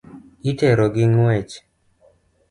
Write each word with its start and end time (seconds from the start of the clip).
Itero 0.49 0.85
gi 0.93 1.05
ng'wech. 1.11 1.53